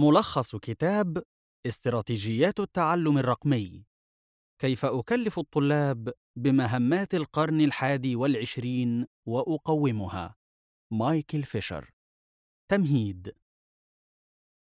[0.00, 1.22] ملخص كتاب
[1.66, 3.84] استراتيجيات التعلم الرقمي.
[4.60, 10.36] كيف أكلف الطلاب بمهمات القرن الحادي والعشرين وأقومها؟
[10.92, 11.90] مايكل فيشر.
[12.70, 13.34] تمهيد.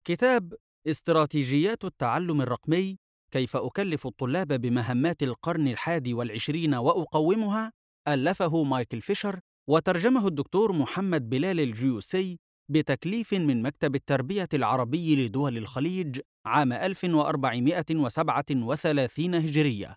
[0.04, 0.54] كتاب
[0.86, 2.98] استراتيجيات التعلم الرقمي
[3.30, 7.72] كيف أكلف الطلاب بمهمات القرن الحادي والعشرين وأقومها؟
[8.08, 12.38] ألفه مايكل فيشر وترجمه الدكتور محمد بلال الجيوسي
[12.70, 19.96] بتكليف من مكتب التربية العربي لدول الخليج عام 1437 هجرية.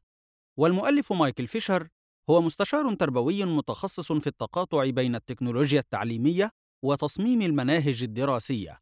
[0.58, 1.88] والمؤلف مايكل فيشر
[2.30, 6.52] هو مستشار تربوي متخصص في التقاطع بين التكنولوجيا التعليمية
[6.84, 8.80] وتصميم المناهج الدراسية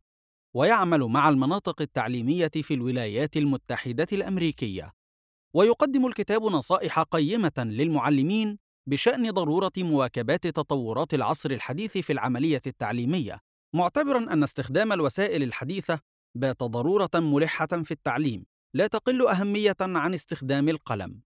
[0.55, 4.91] ويعمل مع المناطق التعليمية في الولايات المتحدة الأمريكية.
[5.53, 13.48] ويقدم الكتاب نصائح قيمة للمعلمين بشأن ضرورة مواكبات تطورات العصر الحديث في العملية التعليمية.
[13.75, 15.99] معتبرا أن استخدام الوسائل الحديثة
[16.35, 21.21] بات ضرورة ملحة في التعليم لا تقل أهمية عن استخدام القلم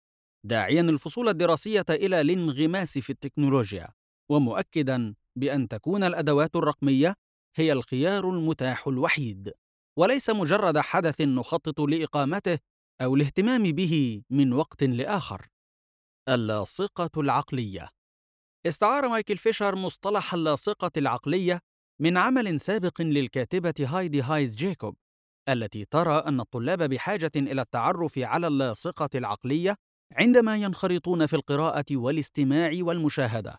[0.45, 3.89] داعيا الفصول الدراسية إلى الانغماس في التكنولوجيا
[4.31, 7.15] ومؤكدا بأن تكون الأدوات الرقمية
[7.57, 9.53] هي الخيار المتاح الوحيد
[9.99, 12.59] وليس مجرد حدث نخطط لإقامته
[13.01, 15.49] أو الاهتمام به من وقت لآخر.
[16.29, 17.89] اللاصقة العقلية.
[18.67, 21.61] استعار مايكل فيشر مصطلح اللاصقة العقلية
[22.01, 24.97] من عمل سابق للكاتبة هايدي هايز جيكوب
[25.49, 29.75] التي ترى أن الطلاب بحاجة إلى التعرف على اللاصقة العقلية
[30.13, 33.59] عندما ينخرطون في القراءة والاستماع والمشاهدة.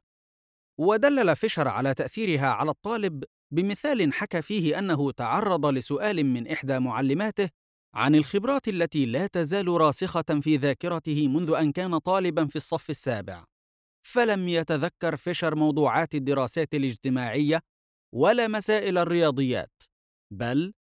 [0.80, 3.24] ودلل فيشر على تأثيرها على الطالب
[3.54, 7.50] بمثال حكى فيه أنه تعرض لسؤال من إحدى معلماته
[7.94, 13.46] عن الخبرات التي لا تزال راسخة في ذاكرته منذ أن كان طالبا في الصف السابع.
[14.08, 17.62] فلم يتذكر فيشر موضوعات الدراسات الاجتماعية
[18.16, 19.84] ولا مسائل الرياضيات
[20.34, 20.74] بل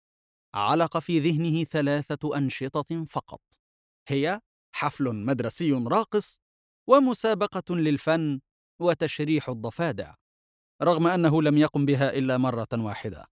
[0.55, 3.41] علق في ذهنه ثلاثة أنشطة فقط.
[4.09, 4.41] هي
[4.75, 6.41] حفل مدرسي راقص
[6.89, 8.41] ومسابقة للفن
[8.81, 10.15] وتشريح الضفادع
[10.83, 13.27] رغم أنه لم يقم بها إلا مرة واحدة.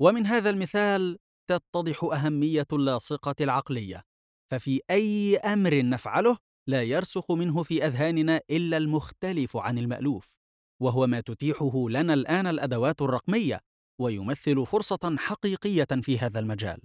[0.00, 1.18] ومن هذا المثال
[1.50, 4.04] تتضح أهمية اللاصقة العقلية
[4.50, 10.37] ففي أي أمر نفعله لا يرسخ منه في أذهاننا إلا المختلف عن المألوف.
[10.80, 13.60] وهو ما تتيحه لنا الآن الأدوات الرقمية
[14.00, 16.80] ويمثل فرصة حقيقية في هذا المجال.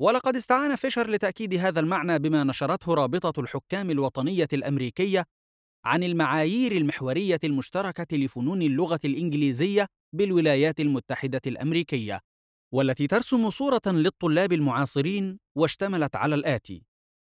[0.00, 5.24] ولقد استعان فيشر لتأكيد هذا المعنى بما نشرته رابطة الحكام الوطنية الأمريكية
[5.84, 12.20] عن المعايير المحورية المشتركة لفنون اللغة الإنجليزية بالولايات المتحدة الأمريكية
[12.72, 16.86] والتي ترسم صورة للطلاب المعاصرين واشتملت على الآتي.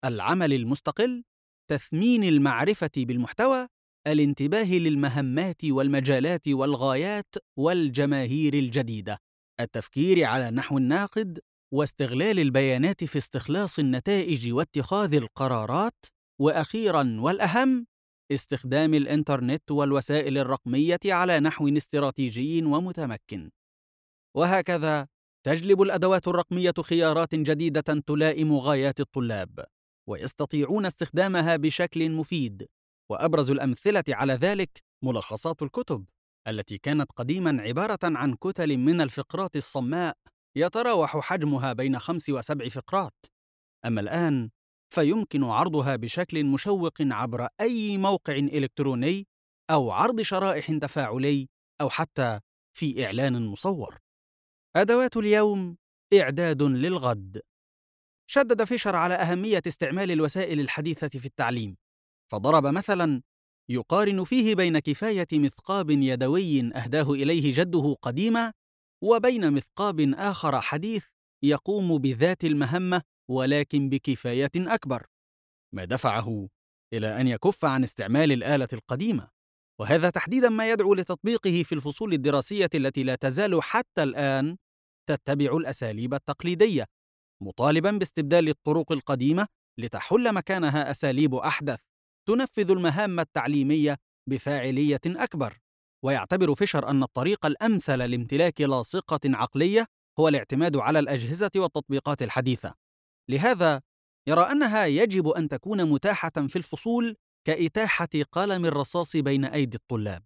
[0.04, 1.24] العمل المستقل
[1.70, 3.68] تثمين المعرفة بالمحتوى
[4.06, 9.18] الانتباه للمهمات والمجالات والغايات والجماهير الجديدة
[9.60, 11.40] التفكير على نحو الناقد
[11.74, 16.06] واستغلال البيانات في استخلاص النتائج واتخاذ القرارات
[16.40, 17.86] وأخيرا والأهم
[18.32, 23.50] استخدام الإنترنت والوسائل الرقمية على نحو استراتيجي ومتمكن.
[24.36, 25.06] وهكذا
[25.46, 29.64] تجلب الأدوات الرقمية خيارات جديدة تلائم غايات الطلاب
[30.08, 32.66] ويستطيعون استخدامها بشكل مفيد.
[33.10, 36.04] وأبرز الأمثلة على ذلك ملخصات الكتب
[36.48, 40.16] التي كانت قديما عبارة عن كتل من الفقرات الصماء
[40.56, 43.26] يتراوح حجمها بين خمس وسبع فقرات.
[43.86, 44.50] أما الآن
[44.94, 49.26] فيمكن عرضها بشكل مشوق عبر أي موقع إلكتروني
[49.70, 51.48] أو عرض شرائح تفاعلي
[51.80, 52.40] أو حتى
[52.76, 53.98] في إعلان مصور.
[54.76, 55.76] أدوات اليوم
[56.14, 57.40] إعداد للغد.
[58.30, 61.76] شدد فيشر على أهمية استعمال الوسائل الحديثة في التعليم.
[62.32, 63.22] فضرب مثلا
[63.70, 68.52] يقارن فيه بين كفاية مثقاب يدوي أهداه إليه جده قديما
[69.02, 71.04] وبين مثقاب آخر حديث
[71.44, 75.06] يقوم بذات المهمة ولكن بكفاية أكبر.
[75.74, 76.48] ما دفعه
[76.92, 79.28] إلى أن يكف عن استعمال الآلة القديمة
[79.80, 84.56] وهذا تحديدا ما يدعو لتطبيقه في الفصول الدراسية التي لا تزال حتى الآن
[85.08, 86.86] تتبع الأساليب التقليدية
[87.42, 89.46] مطالبا باستبدال الطرق القديمة
[89.78, 91.78] لتحل مكانها أساليب أحدث.
[92.26, 93.96] تنفذ المهام التعليمية
[94.28, 95.58] بفاعلية أكبر
[96.04, 99.86] ويعتبر فيشر أن الطريق الأمثل لامتلاك لاصقه عقلية
[100.18, 102.74] هو الاعتماد على الأجهزة والتطبيقات الحديثة.
[103.30, 103.82] لهذا
[104.28, 110.22] يرى أنها يجب أن تكون متاحة في الفصول كإتاحة قلم الرصاص بين أيدي الطلاب.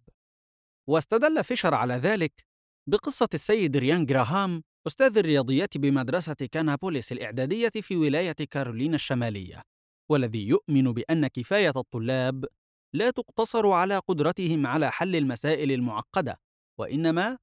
[0.89, 2.45] واستدل فيشر على ذلك
[2.89, 9.61] بقصة السيد ريان جراهام أستاذ الرياضيات بمدرسة كانابوليس الإعدادية في ولاية كارولينا الشمالية.
[10.11, 12.45] والذي يؤمن بأن كفاية الطلاب
[12.93, 16.37] لا تقتصر على قدرتهم على حل المسائل المعقدة
[16.79, 17.37] وإنما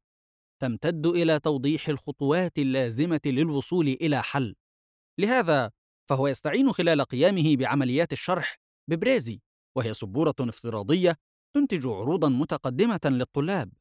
[0.63, 4.55] تمتد إلى توضيح الخطوات اللازمة للوصول إلى حل.
[5.19, 5.71] لهذا
[6.09, 8.57] فهو يستعين خلال قيامه بعمليات الشرح
[8.91, 9.41] ببريزي
[9.77, 11.17] وهي سبورة افتراضية
[11.55, 13.73] تنتج عروضا متقدمة للطلاب.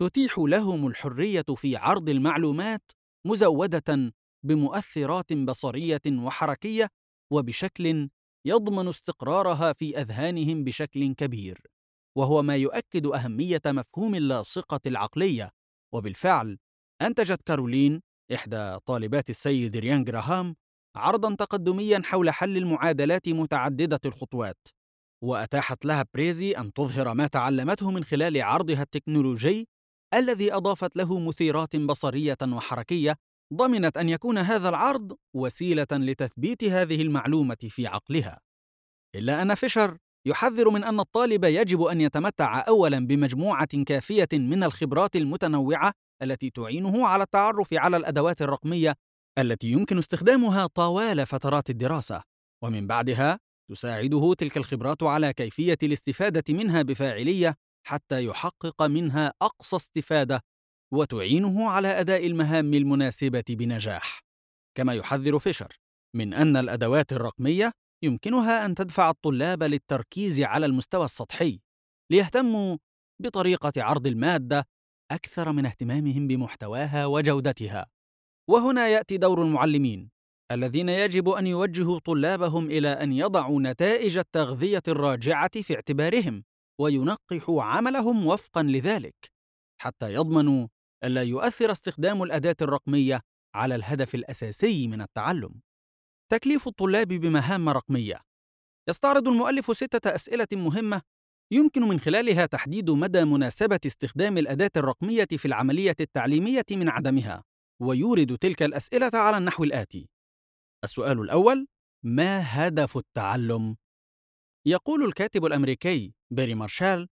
[0.00, 2.92] تتيح لهم الحرية في عرض المعلومات
[3.26, 4.12] مزودة
[4.42, 6.88] بمؤثرات بصرية وحركية
[7.32, 8.08] وبشكل
[8.46, 11.62] يضمن استقرارها في أذهانهم بشكل كبير
[12.16, 15.50] وهو ما يؤكد أهمية مفهوم اللاصقة العقلية.
[15.94, 16.58] وبالفعل
[17.02, 18.02] أنتجت كارولين
[18.34, 20.56] إحدى طالبات السيد ريان جراهام
[20.96, 24.68] عرضا تقدميا حول حل المعادلات متعددة الخطوات.
[25.24, 29.68] وأتاحت لها Prezi أن تظهر ما تعلمته من خلال عرضها التكنولوجي
[30.14, 33.16] الذي أضافت له مثيرات بصرية وحركية
[33.52, 38.40] ضمنت أن يكون هذا العرض وسيلة لتثبيت هذه المعلومة في عقلها.
[39.14, 45.16] إلا أن فيشر يحذر من أن الطالب يجب أن يتمتع اولا بمجموعة كافية من الخبرات
[45.16, 45.92] المتنوعة
[46.22, 48.94] التي تعينه على التعرف على الأدوات الرقمية
[49.38, 52.22] التي يمكن استخدامها طوال فترات الدراسة
[52.64, 53.38] ومن بعدها
[53.70, 57.54] تساعده تلك الخبرات على كيفية الاستفادة منها بفاعلية
[57.86, 60.40] حتى يحقق منها أقصى استفادة
[60.94, 64.20] وتعينه على أداء المهام المناسبة بنجاح.
[64.76, 65.72] كما يحذر فيشر
[66.16, 67.72] من أن الأدوات الرقمية
[68.04, 71.60] يمكنها أن تدفع الطلاب للتركيز على المستوى السطحي
[72.10, 72.76] ليهتموا
[73.22, 74.64] بطريقة عرض المادة
[75.10, 77.86] أكثر من اهتمامهم بمحتواها وجودتها.
[78.50, 80.10] وهنا يأتي دور المعلمين
[80.52, 86.44] الذين يجب أن يوجهوا طلابهم إلى أن يضعوا نتائج التغذية الراجعة في اعتبارهم
[86.80, 89.32] وينقحوا عملهم وفقا لذلك
[89.80, 90.66] حتى يضمنوا
[91.04, 93.20] الا يؤثر استخدام الأداة الرقمية
[93.54, 95.60] على الهدف الأساسي من التعلم.
[96.32, 98.20] تكليف الطلاب بمهام رقمية.
[98.88, 101.02] يستعرض المؤلف ستة أسئلة مهمة
[101.52, 107.44] يمكن من خلالها تحديد مدى مناسبة استخدام الأداة الرقمية في العملية التعليمية من عدمها
[107.82, 110.08] ويورد تلك الأسئلة على النحو الآتي.
[110.84, 111.66] السؤال الأول
[112.04, 113.76] ما هدف التعلم؟
[114.66, 117.08] يقول الكاتب الأمريكي بيري مارشال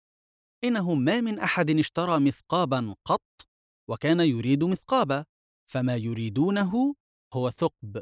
[0.63, 3.46] إنه ما من أحد اشترى مثقابا قط
[3.89, 5.25] وكان يريد مثقابا
[5.71, 6.95] فما يريدونه
[7.33, 8.01] هو ثقب.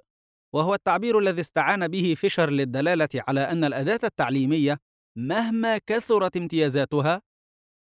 [0.55, 4.77] وهو التعبير الذي استعان به فيشر للدلالة على أن الأداة التعليمية
[5.17, 7.21] مهما كثرت امتيازاتها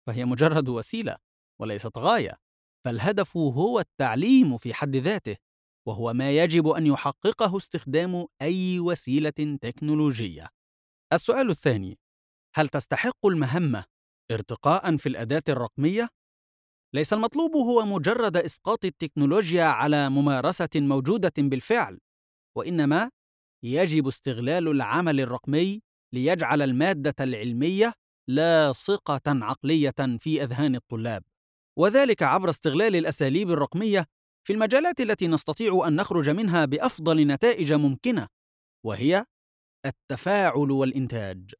[0.06, 1.16] فهي مجرد وسيلة
[1.60, 2.36] وليست غاية
[2.84, 5.36] فالهدف هو التعليم في حد ذاته
[5.88, 10.48] وهو ما يجب أن يحققه استخدام أي وسيلة تكنولوجية.
[11.12, 11.98] السؤال الثاني
[12.54, 13.84] هل تستحق المهمة
[14.30, 16.08] ارتقاء في الأداة الرقمية؟
[16.94, 21.98] ليس المطلوب هو مجرد إسقاط التكنولوجيا على ممارسة موجودة بالفعل
[22.56, 23.10] وإنما
[23.64, 25.82] يجب استغلال العمل الرقمي
[26.14, 27.92] ليجعل المادة العلمية
[28.28, 31.22] لاصقه عقلية في أذهان الطلاب.
[31.78, 34.06] وذلك عبر استغلال الأساليب الرقمية
[34.46, 38.28] في المجالات التي نستطيع أن نخرج منها بأفضل نتائج ممكنة
[38.86, 39.24] وهي
[39.86, 41.54] التفاعل والإنتاج.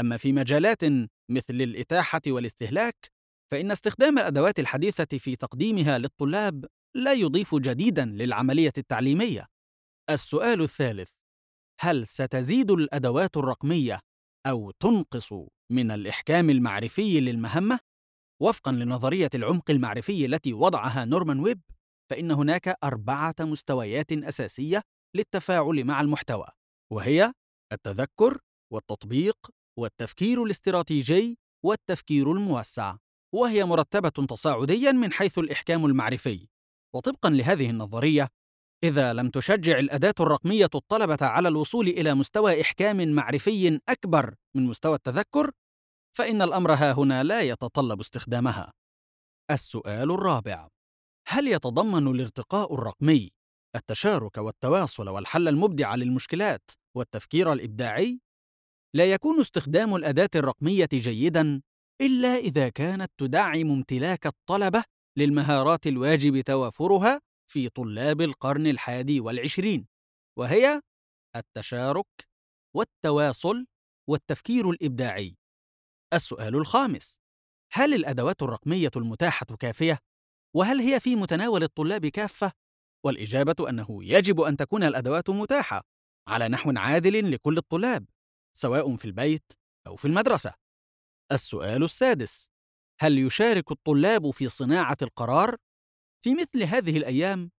[0.00, 0.84] أما في مجالات
[1.30, 3.15] مثل الإتاحة والاستهلاك
[3.52, 9.46] فإن استخدام الأدوات الحديثة في تقديمها للطلاب لا يضيف جديدا للعملية التعليمية.
[10.10, 11.08] السؤال الثالث
[11.80, 14.00] هل ستزيد الأدوات الرقمية
[14.46, 15.32] أو تنقص
[15.72, 17.78] من الإحكام المعرفي للمهمة؟
[18.42, 21.60] وفقا لنظرية العمق المعرفي التي وضعها نورمان ويب
[22.10, 24.82] فإن هناك أربعة مستويات أساسية
[25.16, 26.46] للتفاعل مع المحتوى
[26.92, 27.32] وهي
[27.72, 28.38] التذكر
[28.72, 29.36] والتطبيق
[29.78, 32.96] والتفكير الاستراتيجي والتفكير الموسع.
[33.36, 36.48] وهي مرتبة تصاعديا من حيث الإحكام المعرفي.
[36.94, 38.28] وطبقا لهذه النظرية
[38.84, 44.94] إذا لم تشجع الأداة الرقمية الطلبة على الوصول إلى مستوى إحكام معرفي أكبر من مستوى
[44.94, 45.50] التذكر
[46.16, 48.72] فإن الأمر ها هنا لا يتطلب استخدامها.
[49.50, 50.68] السؤال الرابع
[51.28, 53.30] هل يتضمن الارتقاء الرقمي
[53.76, 58.20] التشارك والتواصل والحل المبدع للمشكلات والتفكير الإبداعي؟
[58.94, 61.62] لا يكون استخدام الأداة الرقمية جيدا
[62.00, 64.84] إلا إذا كانت تدعم امتلاك الطلبة
[65.18, 69.86] للمهارات الواجب توافرها في طلاب القرن الحادي والعشرين
[70.38, 70.80] وهي
[71.36, 72.28] التشارك
[72.76, 73.66] والتواصل
[74.08, 75.36] والتفكير الإبداعي.
[76.14, 77.18] السؤال الخامس
[77.72, 79.98] هل الأدوات الرقمية المتاحة كافية؟
[80.56, 82.52] وهل هي في متناول الطلاب كافة؟
[83.04, 85.82] والإجابة أنه يجب أن تكون الأدوات متاحة
[86.28, 88.06] على نحو عادل لكل الطلاب
[88.56, 89.52] سواء في البيت
[89.86, 90.65] أو في المدرسة.
[91.32, 92.50] السؤال السادس
[93.00, 95.56] هل يشارك الطلاب في صناعة القرار؟
[96.24, 97.50] في مثل هذه الأيام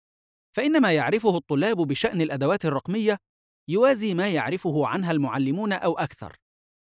[0.56, 3.18] فان ما يعرفه الطلاب بشأن الأدوات الرقمية
[3.70, 6.36] يوازي ما يعرفه عنها المعلمون أو أكثر.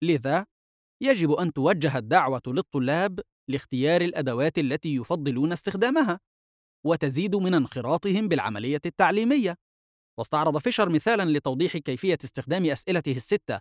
[0.04, 0.46] لذا
[1.02, 6.20] يجب أن توجه الدعوة للطلاب لاختيار الأدوات التي يفضلون استخدامها
[6.86, 9.56] وتزيد من انخراطهم بالعملية التعليمية.
[10.18, 13.60] واستعرض فيشر مثالا لتوضيح كيفية استخدام أسئلته الستة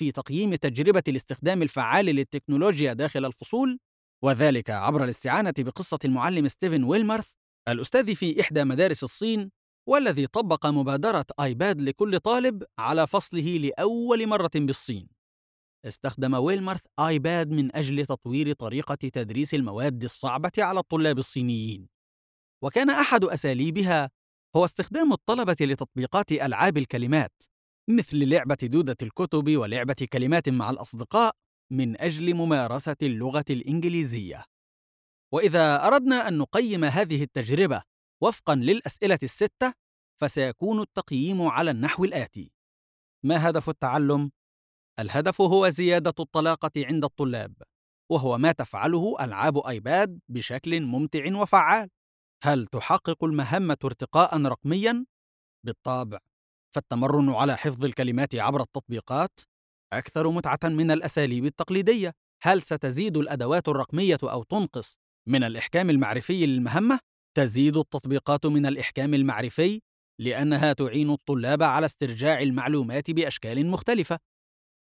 [0.00, 3.78] في تقييم تجربة الاستخدام الفعال للتكنولوجيا داخل الفصول
[4.24, 7.32] وذلك عبر الاستعانة بقصة المعلم ستيفن ويلمرث
[7.68, 9.50] الأستاذ في إحدى مدارس الصين
[9.88, 15.08] والذي طبق مبادرة آيباد لكل طالب على فصله لأول مرة بالصين.
[15.86, 21.88] استخدم ويلمرث آيباد من أجل تطوير طريقة تدريس المواد الصعبة على الطلاب الصينيين.
[22.62, 24.10] وكان أحد أساليبها
[24.56, 27.42] هو استخدام الطلبة لتطبيقات ألعاب الكلمات
[27.96, 31.36] مثل لعبة دودة الكتب ولعبة كلمات مع الأصدقاء
[31.72, 34.44] من أجل ممارسة اللغة الإنجليزية.
[35.34, 37.82] وإذا أردنا أن نقيم هذه التجربة
[38.22, 39.72] وفقا للأسئلة الستة
[40.20, 42.52] فسيكون التقييم على النحو الآتي:
[43.24, 44.30] ما هدف التعلم؟
[44.98, 47.54] الهدف هو زيادة الطلاقة عند الطلاب،
[48.10, 51.88] وهو ما تفعله ألعاب آيباد بشكل ممتع وفعال.
[52.42, 55.06] هل تحقق المهمة ارتقاء رقميا؟
[55.66, 56.18] بالطبع،
[56.74, 59.40] فالتمرن على حفظ الكلمات عبر التطبيقات
[59.92, 62.12] أكثر متعة من الأساليب التقليدية.
[62.42, 64.96] هل ستزيد الأدوات الرقمية أو تنقص
[65.28, 66.98] من الإحكام المعرفي للمهمة؟
[67.36, 69.80] تزيد التطبيقات من الإحكام المعرفي
[70.20, 74.18] لأنها تعين الطلاب على استرجاع المعلومات بأشكال مختلفة.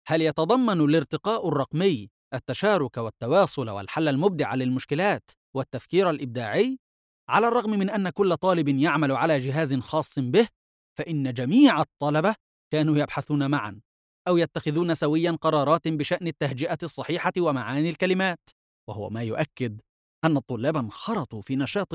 [0.08, 6.78] هل يتضمن الارتقاء الرقمي التشارك والتواصل والحل المبدع للمشكلات والتفكير الإبداعي؟
[7.28, 10.48] على الرغم من أن كل طالب يعمل على جهاز خاص به،
[10.98, 12.34] فإن جميع الطلبة
[12.72, 13.80] كانوا يبحثون معًا
[14.28, 18.50] أو يتخذون سويًا قرارات بشأن التهجئة الصحيحة ومعاني الكلمات،
[18.88, 19.80] وهو ما يؤكد
[20.24, 21.88] أن الطلاب انخرطوا في نشاط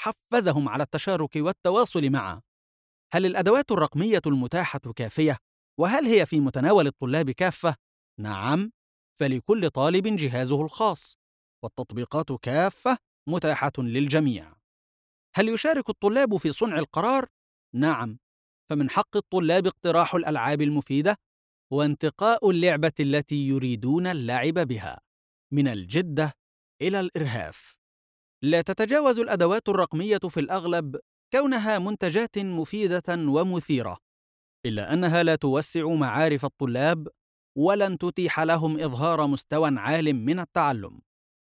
[0.00, 2.42] حفزهم على التشارك والتواصل معه.
[3.14, 5.36] هل الأدوات الرقمية المتاحة كافية؟
[5.80, 7.74] وهل هي في متناول الطلاب كافة؟
[8.20, 8.72] نعم،
[9.20, 11.16] فلكل طالب جهازه الخاص،
[11.64, 12.98] والتطبيقات كافة
[13.28, 14.54] متاحة للجميع.
[15.36, 17.26] هل يشارك الطلاب في صنع القرار؟
[17.74, 18.18] نعم،
[18.70, 21.16] فمن حق الطلاب اقتراح الألعاب المفيدة
[21.72, 25.00] وانتقاء اللعبة التي يريدون اللعب بها،
[25.52, 26.32] من الجدة
[26.82, 27.74] إلى الإرهاف.
[28.42, 31.00] لا تتجاوز الأدوات الرقمية في الأغلب
[31.32, 33.96] كونها منتجات مفيدة ومثيرة،
[34.66, 37.08] إلا أنها لا توسع معارف الطلاب
[37.58, 41.00] ولن تتيح لهم إظهار مستوى عال من التعلم.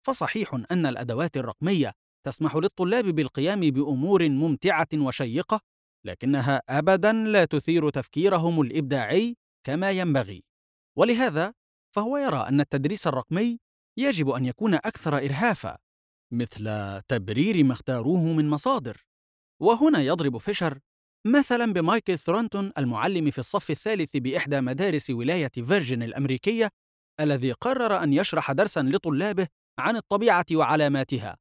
[0.08, 1.94] فصحيح أن الأدوات الرقمية
[2.26, 5.60] تسمح للطلاب بالقيام بأمور ممتعة وشيقة،
[6.06, 10.44] لكنها أبدًا لا تثير تفكيرهم الإبداعي كما ينبغي.
[10.98, 11.54] ولهذا
[11.96, 13.60] فهو يرى أن التدريس الرقمي
[13.98, 15.78] يجب أن يكون أكثر إرهافًا،
[16.34, 19.06] مثل تبرير ما اختاروه من مصادر.
[19.62, 20.80] وهنا يضرب فيشر
[21.28, 26.70] مثلا بمايكل ثرونتون المعلم في الصف الثالث بإحدى مدارس ولاية فيرجينيا الأمريكية
[27.20, 29.48] الذي قرر أن يشرح درسا لطلابه
[29.80, 31.38] عن الطبيعة وعلاماتها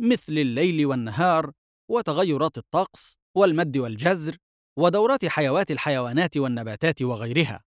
[0.00, 1.52] مثل الليل والنهار
[1.90, 4.36] وتغيرات الطقس والمد والجزر
[4.78, 7.64] ودورات حيوات الحيوانات والنباتات وغيرها.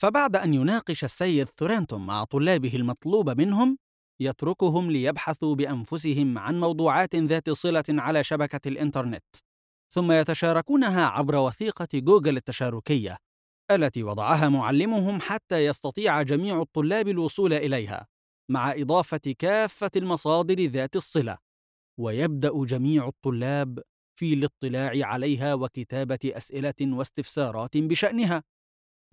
[0.00, 3.78] فبعد أن يناقش السيد ثورنتون مع طلابه المطلوب منهم
[4.20, 9.24] يتركهم ليبحثوا بأنفسهم عن موضوعات ذات صلة على شبكة الإنترنت
[9.92, 13.18] ثم يتشاركونها عبر وثيقة جوجل التشاركية
[13.70, 18.06] التي وضعها معلمهم حتى يستطيع جميع الطلاب الوصول إليها
[18.50, 21.38] مع إضافة كافة المصادر ذات الصلة.
[22.00, 23.82] ويبدأ جميع الطلاب
[24.16, 28.42] في الاطلاع عليها وكتابة أسئلة واستفسارات بشأنها.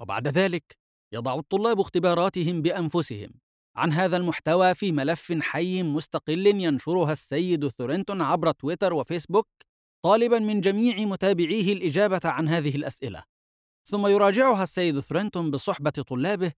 [0.02, 0.78] وبعد ذلك
[1.14, 3.30] يضع الطلاب اختباراتهم بأنفسهم
[3.76, 9.48] عن هذا المحتوى في ملف حي مستقل ينشرها السيد ثورنتون عبر تويتر وفيسبوك
[10.06, 13.24] طالبا من جميع متابعيه الإجابة عن هذه الأسئلة.
[13.90, 16.52] ثم يراجعها السيد ثورنتون بصحبة طلابه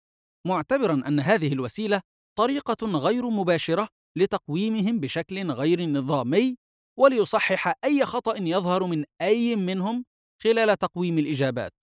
[0.46, 2.00] معتبرا أن هذه الوسيلة
[2.38, 6.56] طريقة غير مباشرة لتقويمهم بشكل غير نظامي
[6.98, 10.04] وليصحح أي خطأ يظهر من أي منهم
[10.42, 11.74] خلال تقويم الإجابات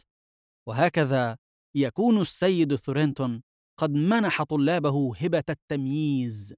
[0.67, 1.37] وهكذا
[1.75, 3.43] يكون السيد ثورنتون
[3.79, 6.53] قد منح طلابه هبة التمييز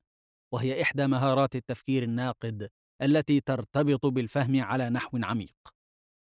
[0.53, 2.69] وهي إحدى مهارات التفكير الناقد
[3.01, 5.55] التي ترتبط بالفهم على نحو عميق.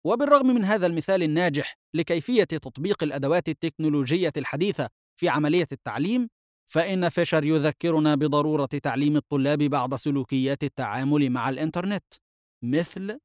[0.06, 4.90] وبالرغم من هذا المثال الناجح لكيفية تطبيق الأدوات التكنولوجية الحديثة
[5.20, 6.30] في عملية التعليم،
[6.74, 12.04] فإن فيشر يذكرنا بضرورة تعليم الطلاب بعض سلوكيات التعامل مع الإنترنت،
[12.64, 13.20] مثل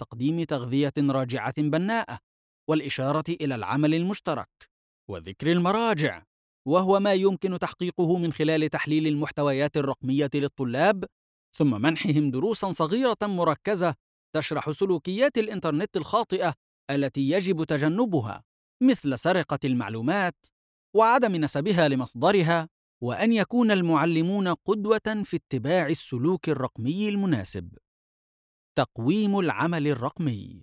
[0.00, 2.18] تقديم تغذية راجعة بناءة،
[2.70, 4.48] والإشارة إلى العمل المشترك،
[5.10, 6.22] وذكر المراجع،
[6.68, 11.04] وهو ما يمكن تحقيقه من خلال تحليل المحتويات الرقمية للطلاب
[11.56, 13.94] ثم منحهم دروسا صغيرة مركزة
[14.36, 16.54] تشرح سلوكيات الإنترنت الخاطئة
[16.90, 18.44] التي يجب تجنبها
[18.82, 20.46] مثل سرقة المعلومات
[20.96, 22.68] وعدم نسبها لمصدرها.
[23.02, 27.78] وأن يكون المعلمون قدوة في اتباع السلوك الرقمي المناسب.
[28.78, 30.62] تقويم العمل الرقمي.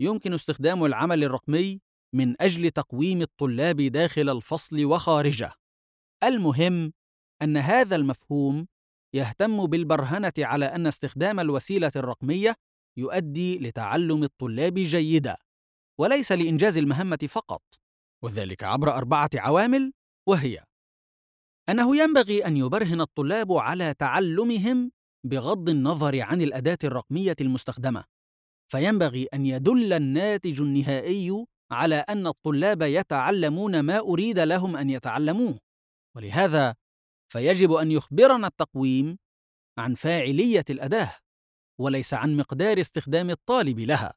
[0.00, 1.80] يمكن استخدام العمل الرقمي
[2.14, 5.52] من أجل تقويم الطلاب داخل الفصل وخارجه.
[6.24, 6.92] المهم
[7.42, 8.66] أن هذا المفهوم
[9.14, 12.56] يهتم بالبرهنة على أن استخدام الوسيلة الرقمية
[12.96, 15.36] يؤدي لتعلم الطلاب جيدا
[16.00, 17.62] وليس لإنجاز المهمة فقط
[18.24, 19.92] وذلك عبر أربعة عوامل
[20.28, 20.64] وهي
[21.68, 24.92] أنه ينبغي أن يبرهن الطلاب على تعلمهم
[25.24, 28.04] بغض النظر عن الأداة الرقمية المستخدمة
[28.68, 35.58] فينبغي أن يدل الناتج النهائي على أن الطلاب يتعلمون ما أريد لهم أن يتعلموه
[36.16, 36.74] ولهذا
[37.32, 39.18] فيجب أن يخبرنا التقويم
[39.78, 41.12] عن فاعلية الأداة
[41.80, 44.14] وليس عن مقدار استخدام الطالب لها.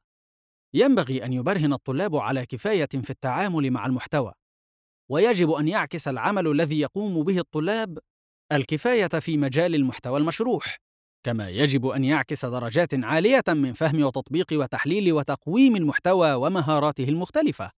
[0.74, 4.32] ينبغي أن يبرهن الطلاب على كفاية في التعامل مع المحتوى.
[5.10, 7.98] ويجب أن يعكس العمل الذي يقوم به الطلاب
[8.52, 10.76] الكفاية في مجال المحتوى المشروح
[11.26, 17.70] كما يجب أن يعكس درجات عالية من فهم وتطبيق وتحليل وتقويم المحتوى ومهاراته المختلفة.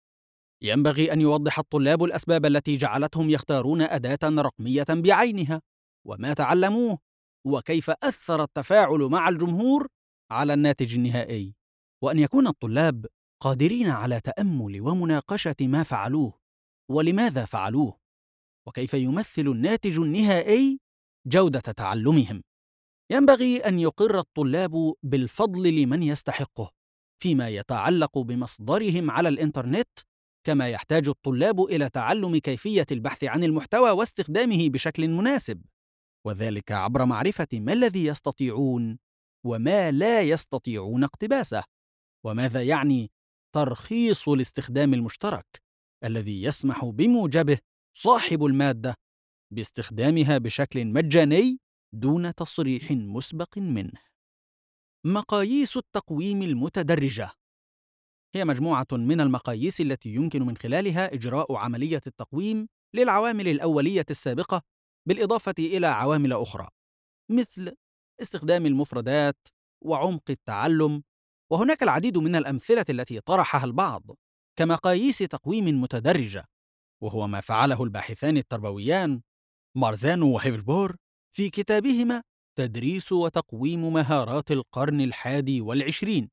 [0.63, 5.61] ينبغي أن يوضح الطلاب الأسباب التي جعلتهم يختارون أداة رقمية بعينها
[6.07, 6.97] وما تعلموه
[7.45, 9.87] وكيف أثر التفاعل مع الجمهور
[10.31, 11.55] على الناتج النهائي.
[12.03, 13.05] وأن يكون الطلاب
[13.43, 16.40] قادرين على تأمل ومناقشة ما فعلوه.
[16.91, 17.97] ولماذا فعلوه؟
[18.67, 20.79] وكيف يمثل الناتج النهائي
[21.27, 22.43] جودة تعلمهم؟
[23.11, 26.71] ينبغي أن يقر الطلاب بالفضل لمن يستحقه
[27.21, 29.89] فيما يتعلق بمصدرهم على الإنترنت
[30.43, 35.61] كما يحتاج الطلاب إلى تعلم كيفية البحث عن المحتوى واستخدامه بشكل مناسب
[36.25, 38.99] وذلك عبر معرفة ما الذي يستطيعون
[39.45, 41.63] وما لا يستطيعون اقتباسه.
[42.25, 43.11] وماذا يعني
[43.55, 45.61] ترخيص الاستخدام المشترك؟
[46.03, 47.57] الذي يسمح بموجبه
[47.97, 48.95] صاحب المادة
[49.53, 51.59] باستخدامها بشكل مجاني
[51.93, 54.01] دون تصريح مسبق منه.
[55.05, 57.31] مقاييس التقويم المتدرجة.
[58.35, 64.61] هي مجموعة من المقاييس التي يمكن من خلالها إجراء عملية التقويم للعوامل الأولية السابقة
[65.07, 66.67] بالإضافة إلى عوامل أخرى
[67.31, 67.75] مثل
[68.21, 69.47] استخدام المفردات
[69.81, 71.03] وعمق التعلم
[71.51, 74.03] وهناك العديد من الأمثلة التي طرحها البعض.
[74.59, 76.45] كمقاييس تقويم متدرجة
[77.03, 79.21] وهو ما فعله الباحثان التربويان
[79.77, 80.95] مارزانو وهيفلبور
[81.35, 82.23] في كتابهما
[82.57, 86.29] تدريس وتقويم مهارات القرن الحادي والعشرين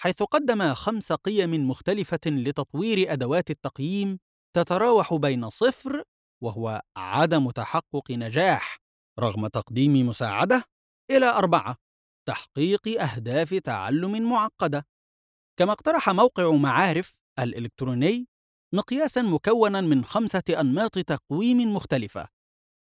[0.00, 4.18] حيث قدم خمس قيم مختلفة لتطوير أدوات التقييم
[4.56, 6.02] تتراوح بين صفر
[6.42, 8.78] وهو عدم تحقق نجاح
[9.18, 10.64] رغم تقديم مساعدة
[11.10, 11.76] إلى أربعة
[12.28, 14.86] تحقيق أهداف تعلم معقدة.
[15.58, 18.28] كما اقترح موقع معارف الإلكتروني
[18.74, 22.28] مقياسا مكونا من خمسة أنماط تقويم مختلفة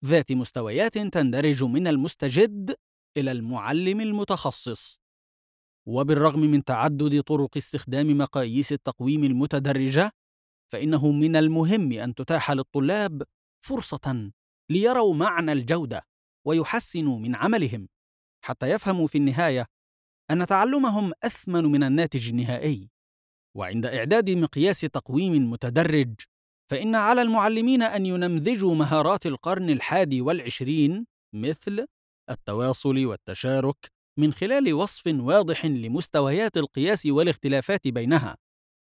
[0.06, 2.76] ذات مستويات تندرج من المستجد
[3.18, 5.02] إلى المعلم المتخصص.
[5.88, 10.12] وبالرغم من تعدد طرق استخدام مقاييس التقويم المتدرجة
[10.72, 13.24] فإنه من المهم أن تتاح للطلاب
[13.66, 14.32] فرصة
[14.70, 16.02] ليروا معنى الجودة
[16.46, 17.88] ويحسنوا من عملهم
[18.46, 19.66] حتى يفهموا في النهاية
[20.32, 22.91] أن تعلمهم أثمن من الناتج النهائي.
[23.58, 26.14] وعند إعداد مقياس تقويم متدرج
[26.72, 31.86] فإن على المعلمين أن ينمذجوا مهارات القرن الحادي والعشرين مثل
[32.30, 38.38] التواصل والتشارك من خلال وصف واضح لمستويات القياس والاختلافات بينها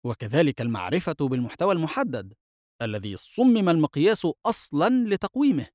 [0.06, 2.34] وكذلك المعرفة بالمحتوى المحدد
[2.82, 5.66] الذي صمم المقياس أصلاً لتقويمه.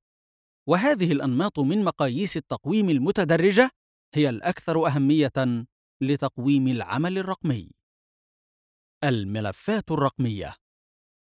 [0.70, 3.72] وهذه الأنماط من مقاييس التقويم المتدرجة
[4.16, 5.66] هي الأكثر أهمية
[6.02, 7.70] لتقويم العمل الرقمي.
[9.10, 10.56] الملفات الرقمية.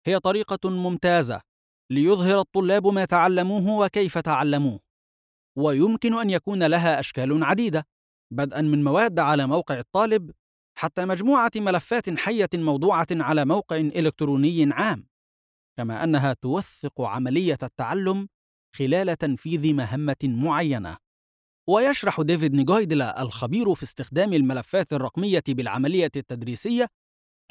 [0.05, 1.41] هي طريقة ممتازة
[1.91, 4.79] ليظهر الطلاب ما تعلموه وكيف تعلموه
[5.57, 7.87] ويمكن أن يكون لها أشكال عديدة
[8.33, 10.31] بدءا من مواد على موقع الطالب
[10.77, 15.07] حتى مجموعة ملفات حية موضوعة على موقع إلكتروني عام
[15.77, 18.27] كما أنها توثق عملية التعلم
[18.75, 20.97] خلال تنفيذ مهمة معينة.
[21.69, 26.87] ويشرح ديفيد نيغويدلا الخبير في استخدام الملفات الرقمية بالعملية التدريسية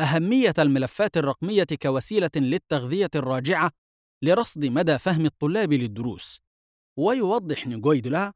[0.00, 3.70] أهمية الملفات الرقمية كوسيلة للتغذية الراجعة
[4.24, 6.40] لرصد مدى فهم الطلاب للدروس.
[6.98, 8.32] ويوضح نيغويدلا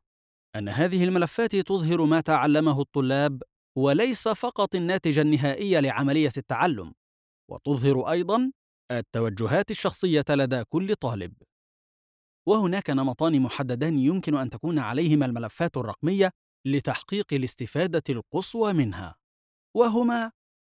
[0.56, 3.42] أن هذه الملفات تظهر ما تعلمه الطلاب
[3.78, 6.92] وليس فقط الناتج النهائي لعملية التعلم
[7.50, 8.52] وتظهر أيضا
[8.90, 11.34] التوجهات الشخصية لدى كل طالب.
[12.48, 16.30] وهناك نمطان محددان يمكن أن تكون عليهما الملفات الرقمية
[16.66, 19.16] لتحقيق الاستفادة القصوى منها.
[19.76, 20.32] وهما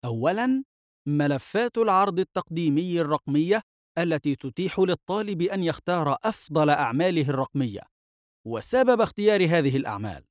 [0.05, 0.63] أولاً
[1.07, 3.61] ملفات العرض التقديمي الرقمية
[3.97, 7.81] التي تتيح للطالب أن يختار أفضل أعماله الرقمية
[8.47, 10.25] وسبب اختيار هذه الأعمال.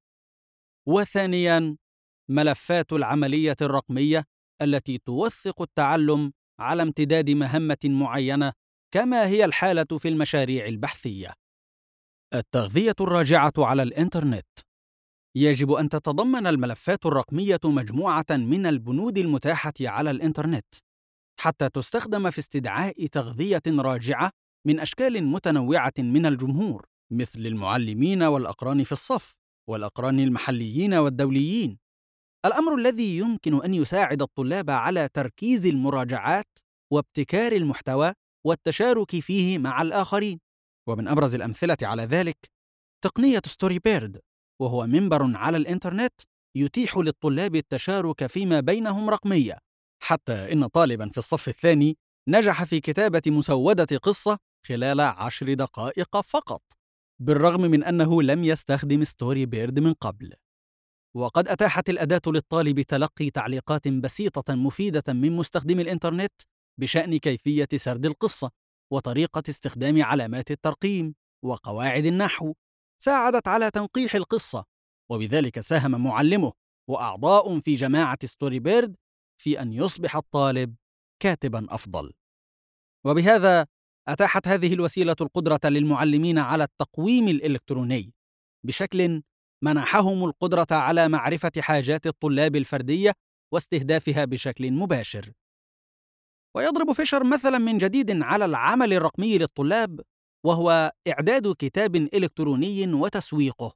[0.89, 1.77] وثانياً
[2.31, 4.25] ملفات العملية الرقمية
[4.63, 8.53] التي توثق التعلم على امتداد مهمة معينة
[8.95, 11.33] كما هي الحالة في المشاريع البحثية.
[12.35, 14.47] التغذية الراجعة على الإنترنت
[15.37, 20.75] يجب أن تتضمن الملفات الرقمية مجموعة من البنود المتاحة على الإنترنت
[21.41, 24.31] حتى تستخدم في استدعاء تغذية راجعة
[24.67, 29.35] من أشكال متنوعة من الجمهور مثل المعلمين والأقران في الصف
[29.69, 31.79] والأقران المحليين والدوليين.
[32.47, 36.59] الأمر الذي يمكن أن يساعد الطلاب على تركيز المراجعات
[36.93, 38.12] وابتكار المحتوى
[38.47, 40.41] والتشارك فيه مع الآخرين.
[40.88, 42.37] ومن أبرز الأمثلة على ذلك
[43.05, 44.21] تقنية ستوري بيرد.
[44.61, 46.12] وهو منبر على الإنترنت
[46.57, 49.59] يتيح للطلاب التشارك فيما بينهم رقميا
[50.03, 51.97] حتى إن طالبا في الصف الثاني
[52.29, 56.62] نجح في كتابة مسودة قصة خلال عشر دقائق فقط
[57.21, 60.35] بالرغم من أنه لم يستخدم ستوري بيرد من قبل.
[61.16, 66.33] وقد أتاحت الأداة للطالب تلقي تعليقات بسيطة مفيدة من مستخدمي الإنترنت
[66.81, 68.51] بشأن كيفية سرد القصة
[68.92, 72.55] وطريقة استخدام علامات الترقيم وقواعد النحو.
[73.03, 74.65] ساعدت على تنقيح القصة
[75.11, 76.53] وبذلك ساهم معلمه
[76.91, 78.97] وأعضاء في جماعة ستوري بيرد
[79.43, 80.75] في أن يصبح الطالب
[81.23, 82.13] كاتبا أفضل.
[83.07, 83.67] وبهذا
[84.09, 88.13] أتاحت هذه الوسيلة القدرة للمعلمين على التقويم الإلكتروني
[88.67, 89.23] بشكل
[89.65, 93.13] منحهم القدرة على معرفة حاجات الطلاب الفردية
[93.53, 95.33] واستهدافها بشكل مباشر.
[96.57, 100.01] ويضرب فيشر مثلا من جديد على العمل الرقمي للطلاب
[100.46, 103.72] وهو إعداد كتاب إلكتروني وتسويقه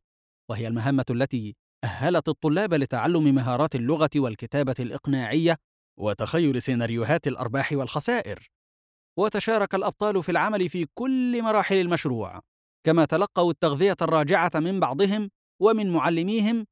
[0.51, 5.57] وهي المهمة التي أهلت الطلاب لتعلم مهارات اللغة والكتابة الإقناعية
[5.99, 8.51] وتخيل سيناريوهات الأرباح والخسائر.
[9.19, 12.41] وتشارك الأبطال في العمل في كل مراحل المشروع
[12.87, 15.31] كما تلقوا التغذية الراجعة من بعضهم
[15.63, 16.67] ومن معلميهم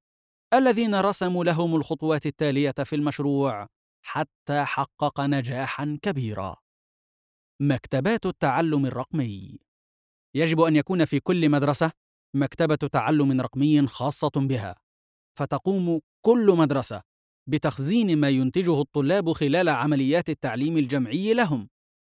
[0.55, 3.66] الذين رسموا لهم الخطوات التالية في المشروع
[4.07, 6.57] حتى حقق نجاحا كبيرا.
[7.62, 9.59] مكتبات التعلم الرقمي
[10.35, 11.93] يجب أن يكون في كل مدرسة
[12.37, 14.77] مكتبة تعلم رقمي خاصة بها.
[15.38, 17.03] فتقوم كل مدرسة
[17.49, 21.69] بتخزين ما ينتجه الطلاب خلال عمليات التعليم الجمعي لهم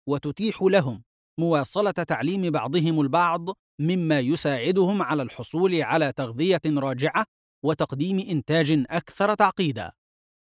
[0.08, 1.02] وتتيح لهم
[1.40, 3.46] مواصلة تعليم بعضهم البعض
[3.80, 7.24] مما يساعدهم على الحصول على تغذية راجعة
[7.64, 9.92] وتقديم إنتاج أكثر تعقيدا.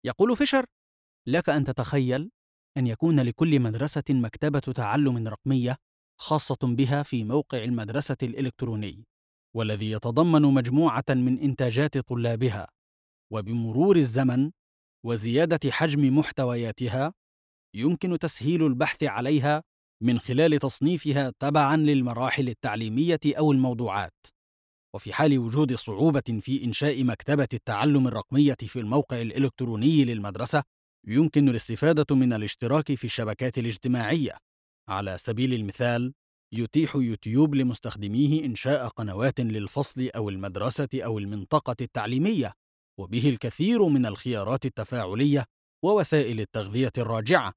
[0.05, 0.65] يقول فيشر
[1.27, 2.31] لك أن تتخيل
[2.77, 5.77] أن يكون لكل مدرسة مكتبة تعلم رقمية
[6.21, 9.05] خاصة بها في موقع المدرسة الإلكتروني
[9.55, 12.67] والذي يتضمن مجموعة من إنتاجات طلابها.
[13.33, 14.51] وبمرور الزمن
[15.05, 17.13] وزيادة حجم محتوياتها
[17.75, 19.63] يمكن تسهيل البحث عليها
[20.03, 24.27] من خلال تصنيفها تبعا للمراحل التعليمية أو الموضوعات.
[24.95, 30.63] وفي حال وجود صعوبة في إنشاء مكتبة التعلم الرقمية في الموقع الإلكتروني للمدرسة
[31.07, 34.50] يمكن الاستفادة من الاشتراك في الشبكات الاجتماعية.
[34.91, 36.13] على سبيل المثال
[36.53, 42.53] يتيح يوتيوب لمستخدميه إنشاء قنوات للفصل أو المدرسة أو المنطقة التعليمية
[42.99, 45.45] وبه الكثير من الخيارات التفاعلية
[45.83, 47.53] ووسائل التغذية الراجعة.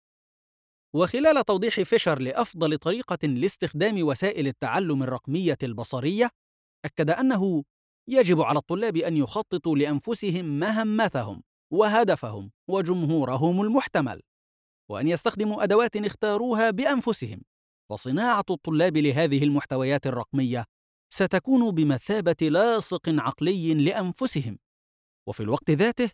[0.94, 6.30] وخلال توضيح فيشر لأفضل طريقة لاستخدام وسائل التعلم الرقمية البصرية
[6.84, 7.64] أكد أنه
[8.08, 11.42] يجب على الطلاب أن يخططوا لأنفسهم مهمتهم
[11.72, 14.22] وهدفهم وجمهورهم المحتمل.
[14.90, 17.42] وأن يستخدموا أدوات اختاروها بأنفسهم.
[17.90, 20.64] فصناعه الطلاب لهذه المحتويات الرقمية
[21.12, 24.58] ستكون بمثابة لاصق عقلي لأنفسهم.
[25.28, 26.10] وفي الوقت ذاته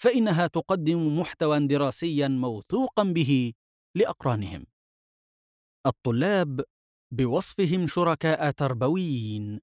[0.00, 3.52] فإنها تقدم محتوى دراسيا موثوقا به
[3.96, 4.66] لأقرانهم.
[5.86, 6.60] الطلاب
[7.10, 9.60] بوصفهم شركاء تربويين.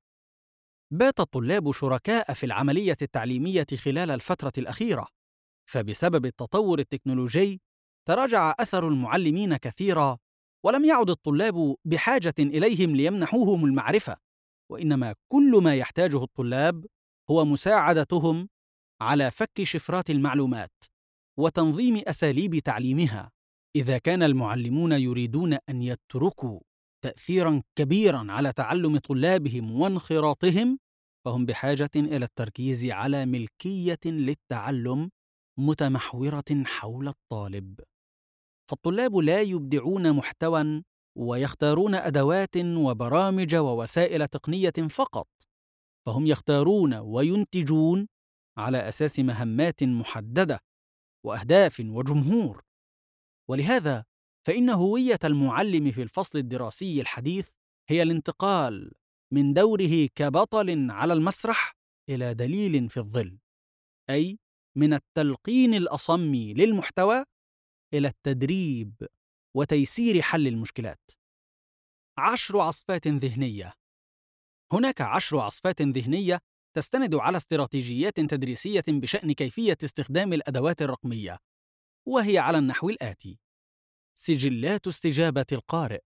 [0.93, 5.07] بات الطلاب شركاء في العملية التعليمية خلال الفترة الأخيرة
[5.69, 7.61] فبسبب التطور التكنولوجي
[8.07, 10.17] تراجع أثر المعلمين كثيرا
[10.65, 14.17] ولم يعد الطلاب بحاجة إليهم ليمنحوهم المعرفة
[14.71, 16.85] وإنما كل ما يحتاجه الطلاب
[17.31, 18.49] هو مساعدتهم
[19.01, 20.83] على فك شفرات المعلومات
[21.39, 23.31] وتنظيم أساليب تعليمها.
[23.75, 26.59] إذا كان المعلمون يريدون أن يتركوا
[27.03, 30.79] تاثيرا كبيرا على تعلم طلابهم وانخراطهم
[31.25, 35.11] فهم بحاجة إلى التركيز على ملكية للتعلم
[35.59, 37.79] متمحورة حول الطالب.
[38.69, 40.83] فالطلاب لا يبدعون محتوى
[41.17, 45.27] ويختارون أدوات وبرامج ووسائل تقنية فقط
[46.05, 48.07] فهم يختارون وينتجون
[48.57, 50.59] على أساس مهمات محددة
[51.25, 52.63] وأهداف وجمهور.
[53.49, 54.05] ولهذا
[54.47, 57.49] فإن هوية المعلم في الفصل الدراسي الحديث
[57.89, 58.91] هي الانتقال
[59.33, 61.75] من دوره كبطل على المسرح
[62.09, 63.39] إلى دليل في الظل
[64.09, 64.39] أي
[64.77, 67.23] من التلقين الأصمي للمحتوى
[67.93, 69.07] إلى التدريب
[69.55, 71.11] وتيسير حل المشكلات.
[72.17, 73.73] عشر عصفات ذهنية.
[74.73, 76.39] هناك عشر عصفات ذهنية
[76.75, 81.37] تستند على استراتيجيات تدريسية بشأن كيفية استخدام الأدوات الرقمية،
[82.07, 83.39] وهي على النحو الآتي:
[84.17, 86.01] سجلات استجابة القارئ.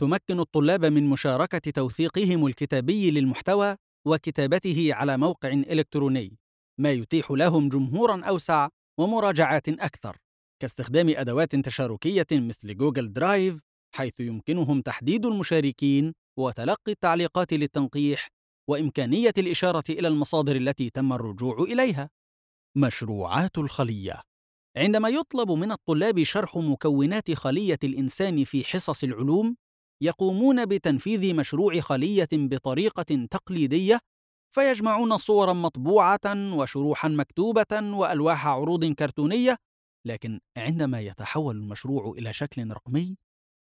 [0.00, 3.76] تمكن الطلاب من مشاركة توثيقهم الكتابي للمحتوى
[4.06, 6.38] وكتابته على موقع إلكتروني،
[6.78, 10.18] ما يتيح لهم جمهورًا أوسع ومراجعات أكثر،
[10.62, 13.60] كاستخدام أدوات تشاركية مثل Google Drive،
[13.94, 18.28] حيث يمكنهم تحديد المشاركين وتلقي التعليقات للتنقيح
[18.70, 22.10] وإمكانية الإشارة إلى المصادر التي تم الرجوع إليها.
[22.76, 24.20] مشروعات الخلية
[24.76, 29.56] عندما يطلب من الطلاب شرح مكونات خلية الإنسان في حصص العلوم،
[30.02, 33.98] يقومون بتنفيذ مشروع خلية بطريقة تقليدية،
[34.54, 39.56] فيجمعون صورا مطبوعة وشروحا مكتوبة وألواح عروض كرتونية،
[40.04, 43.16] لكن عندما يتحول المشروع إلى شكل رقمي،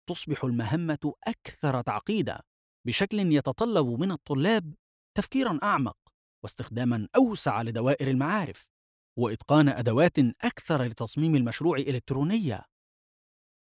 [0.10, 2.42] تصبح المهمة أكثر تعقيدا،
[2.88, 4.74] بشكل يتطلب من الطلاب
[5.18, 5.98] تفكيرا أعمق
[6.44, 8.72] واستخداما أوسع لدوائر المعارف.
[9.18, 12.62] وإتقان أدوات أكثر لتصميم المشروع إلكترونيا.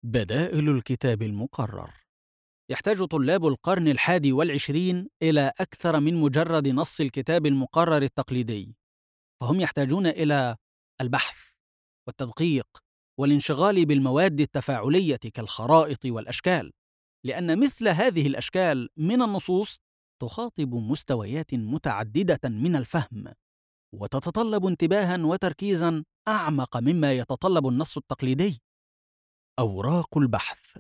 [0.05, 1.95] بدائل الكتاب المقرر
[2.71, 8.77] يحتاج طلاب القرن الحادي والعشرين إلى أكثر من مجرد نص الكتاب المقرر التقليدي،
[9.41, 10.57] فهم يحتاجون إلى
[11.01, 11.48] البحث
[12.09, 12.67] والتدقيق
[13.21, 16.73] والانشغال بالمواد التفاعلية كالخرائط والأشكال،
[17.27, 19.79] لأن مثل هذه الأشكال من النصوص
[20.23, 23.33] تخاطب مستويات متعددة من الفهم
[23.95, 28.63] وتتطلب انتباها وتركيزا أعمق مما يتطلب النص التقليدي.
[29.59, 30.79] أوراق البحث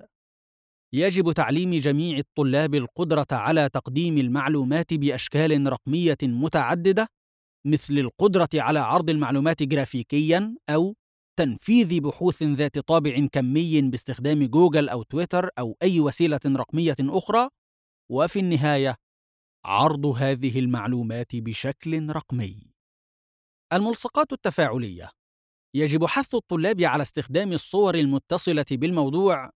[0.95, 7.09] يجب تعليم جميع الطلاب القدرة على تقديم المعلومات بأشكال رقمية متعددة
[7.67, 10.95] مثل القدرة على عرض المعلومات جرافيكيا أو
[11.39, 17.49] تنفيذ بحوث ذات طابع كمي باستخدام جوجل أو تويتر أو أي وسيلة رقمية أخرى؟
[18.11, 18.97] وفي النهاية
[19.65, 22.73] عرض هذه المعلومات بشكل رقمي.
[23.73, 25.11] الملصقات التفاعلية.
[25.75, 29.51] يجب حث الطلاب على استخدام الصور المتصلة بالموضوع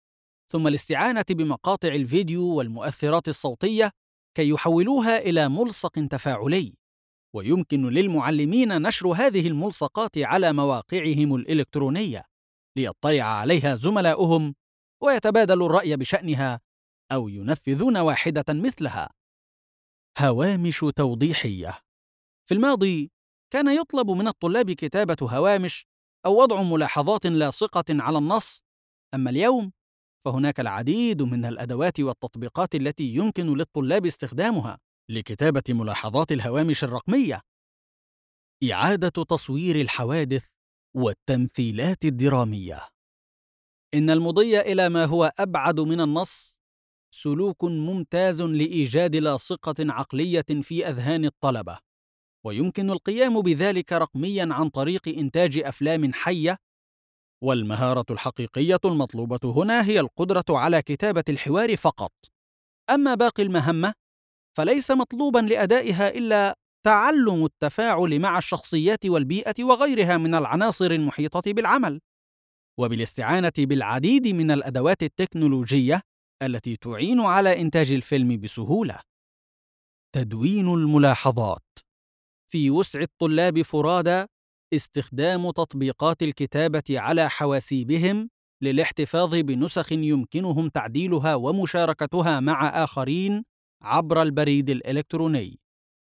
[0.52, 3.92] ثم الاستعانة بمقاطع الفيديو والمؤثرات الصوتية
[4.38, 6.79] كي يحولوها إلى ملصق تفاعلي.
[7.36, 12.26] ويمكن للمعلمين نشر هذه الملصقات على مواقعهم الإلكترونية
[12.78, 14.56] ليطلع عليها زملاؤهم
[15.04, 16.60] ويتبادلوا الرأي بشأنها
[17.12, 19.10] أو ينفذون واحدة مثلها.
[20.20, 21.80] هوامش توضيحية.
[22.46, 23.12] في الماضي
[23.54, 25.88] كان يطلب من الطلاب كتابة هوامش
[26.26, 28.64] أو وضع ملاحظات لاصقة على النص،
[29.14, 29.72] أما اليوم
[30.26, 34.80] فهناك العديد من الأدوات والتطبيقات التي يمكن للطلاب استخدامها.
[35.10, 37.42] لكتابة ملاحظات الهوامش الرقمية.
[38.72, 40.46] إعادة تصوير الحوادث
[40.96, 42.88] والتمثيلات الدرامية.
[43.94, 46.60] إن المضي إلى ما هو أبعد من النص
[47.16, 51.80] سلوك ممتاز لإيجاد لاصقة عقلية في أذهان الطلبة.
[52.46, 56.58] ويمكن القيام بذلك رقميا عن طريق إنتاج أفلام حية
[57.44, 62.12] والمهارة الحقيقية المطلوبة هنا هي القدرة على كتابة الحوار فقط
[62.90, 63.94] أما باقي المهمة
[64.60, 72.02] فليس مطلوبا لأدائها إلا تعلم التفاعل مع الشخصيات والبيئة وغيرها من العناصر المحيطة بالعمل
[72.80, 76.02] وبالاستعانة بالعديد من الأدوات التكنولوجية
[76.44, 79.00] التي تعين على إنتاج الفيلم بسهولة.
[80.16, 81.80] تدوين الملاحظات
[82.52, 84.26] في وسع الطلاب فرادى
[84.74, 88.30] استخدام تطبيقات الكتابة على حواسيبهم
[88.64, 93.49] للاحتفاظ بنسخ يمكنهم تعديلها ومشاركتها مع آخرين
[93.82, 95.60] عبر البريد الإلكتروني.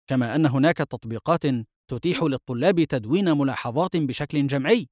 [0.09, 1.43] كما أن هناك تطبيقات
[1.87, 4.87] تتيح للطلاب تدوين ملاحظات بشكل جمعي.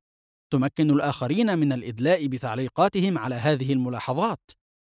[0.54, 4.52] تمكن الآخرين من الإدلاء بتعليقاتهم على هذه الملاحظات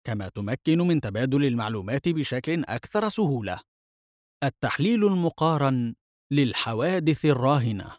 [0.07, 3.59] كما تمكن من تبادل المعلومات بشكل أكثر سهولة.
[4.43, 5.95] التحليل المقارن
[6.31, 7.97] للحوادث الراهنة.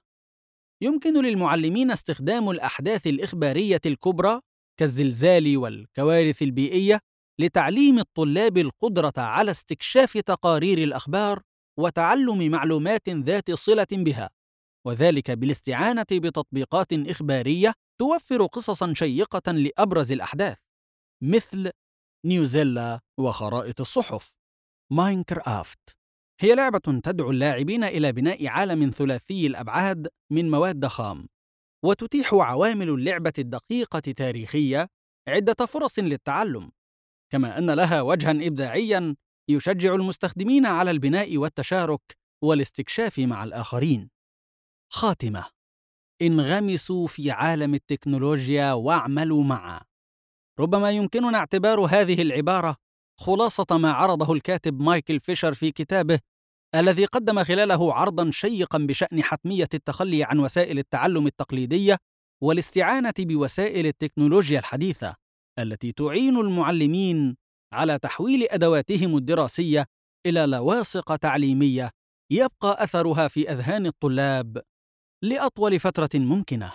[0.83, 4.41] يمكن للمعلمين استخدام الأحداث الإخبارية الكبرى
[4.81, 7.01] كالزلزال والكوارث البيئية
[7.41, 11.43] لتعليم الطلاب القدرة على استكشاف تقارير الأخبار
[11.79, 14.31] وتعلم معلومات ذات صلة بها.
[14.87, 20.59] وذلك بالاستعانة بتطبيقات إخبارية توفر قصصا شيقة لأبرز الأحداث
[21.23, 21.71] مثل
[22.27, 24.35] نيوزيلا وخرائط الصحف.
[24.93, 25.99] ماينكرافت
[26.41, 31.29] هي لعبة تدعو اللاعبين إلى بناء عالم ثلاثي الأبعاد من مواد خام،
[31.85, 34.89] وتتيح عوامل اللعبة الدقيقة تاريخية
[35.29, 36.71] عدة فرص للتعلم،
[37.31, 39.17] كما أن لها وجها إبداعيا
[39.49, 44.11] يشجع المستخدمين على البناء والتشارك والاستكشاف مع الآخرين.
[44.93, 45.45] خاتمة
[46.23, 49.81] انغمسوا في عالم التكنولوجيا واعملوا معا
[50.61, 52.77] ربما يمكننا اعتبار هذه العبارة
[53.21, 56.21] خلاصة ما عرضه الكاتب مايكل فيشر في كتابه
[56.75, 61.99] الذي قدم خلاله عرضا شيقا بشأن حتمية التخلي عن وسائل التعلم التقليدية
[62.43, 65.15] والاستعانة بوسائل التكنولوجيا الحديثة
[65.59, 67.37] التي تعين المعلمين
[67.73, 69.87] على تحويل أدواتهم الدراسية
[70.27, 71.91] إلى لواصق تعليمية
[72.33, 74.63] يبقى أثرها في أذهان الطلاب
[75.23, 76.73] لأطول فترة ممكنة.